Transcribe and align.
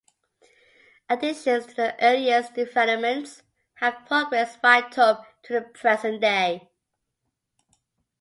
Additions 1.11 1.67
to 1.67 1.75
the 1.75 1.95
earliest 2.03 2.55
developments 2.55 3.43
have 3.75 4.03
progressed 4.07 4.57
right 4.63 4.97
up 4.97 5.27
to 5.43 5.53
the 5.53 5.61
present 5.61 6.19
day. 6.21 6.71